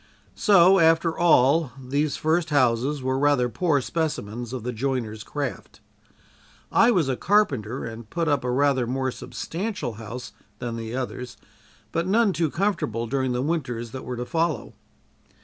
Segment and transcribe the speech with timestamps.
[0.33, 5.79] So after all, these first houses were rather poor specimens of the joiner's craft.
[6.71, 11.37] I was a carpenter and put up a rather more substantial house than the others,
[11.91, 14.73] but none too comfortable during the winters that were to follow.